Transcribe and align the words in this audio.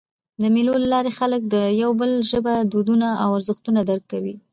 د 0.41 0.43
مېلو 0.55 0.73
له 0.83 0.87
لاري 0.93 1.11
خلک 1.19 1.41
د 1.47 1.55
یو 1.81 1.91
بل 2.01 2.11
ژبه، 2.31 2.55
دودونه 2.71 3.07
او 3.23 3.29
ارزښتونه 3.37 3.79
درک 3.89 4.03
کوي. 4.13 4.35